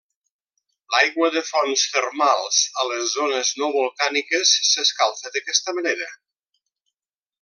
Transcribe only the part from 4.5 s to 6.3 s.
s'escalfa d'aquesta manera.